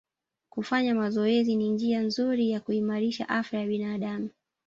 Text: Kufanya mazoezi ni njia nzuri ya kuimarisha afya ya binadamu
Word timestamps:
Kufanya 0.49 0.95
mazoezi 0.95 1.55
ni 1.55 1.69
njia 1.69 2.01
nzuri 2.01 2.51
ya 2.51 2.59
kuimarisha 2.59 3.29
afya 3.29 3.59
ya 3.59 3.67
binadamu 3.67 4.29